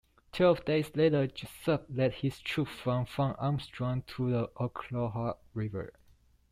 Twelve 0.31 0.65
days 0.65 0.95
later, 0.95 1.27
Jesup 1.27 1.85
led 1.87 2.13
his 2.15 2.39
troops 2.39 2.71
from 2.71 3.05
Fort 3.05 3.35
Armstrong 3.37 4.01
to 4.07 4.31
the 4.31 4.47
Ocklawaha 4.57 5.35
River. 5.53 5.93